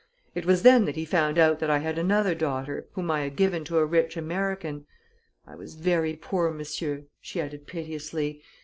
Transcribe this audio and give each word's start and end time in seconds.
It 0.33 0.47
was 0.47 0.63
then 0.63 0.85
that 0.85 0.95
he 0.95 1.05
found 1.05 1.37
out 1.37 1.59
that 1.59 1.69
I 1.69 1.77
had 1.77 1.99
another 1.99 2.33
daughter, 2.33 2.87
whom 2.93 3.11
I 3.11 3.19
had 3.21 3.35
given 3.35 3.63
to 3.65 3.77
a 3.77 3.85
rich 3.85 4.17
American. 4.17 4.87
I 5.45 5.53
was 5.53 5.75
ver' 5.75 6.15
poor, 6.15 6.49
monsieur," 6.49 7.03
she 7.21 7.39
added 7.39 7.67
piteously. 7.67 8.41